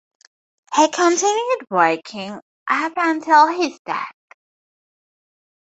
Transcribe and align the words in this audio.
He 0.73 0.89
continued 0.89 1.67
working 1.69 2.41
up 2.67 2.93
until 2.97 3.45
his 3.49 3.77
death. 3.85 4.09